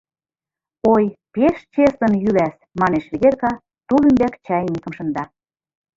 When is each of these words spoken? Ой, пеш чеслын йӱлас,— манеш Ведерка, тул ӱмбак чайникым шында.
Ой, 0.93 1.03
пеш 1.33 1.55
чеслын 1.73 2.13
йӱлас,— 2.23 2.55
манеш 2.79 3.05
Ведерка, 3.11 3.51
тул 3.87 4.01
ӱмбак 4.09 4.33
чайникым 4.45 4.93
шында. 4.97 5.23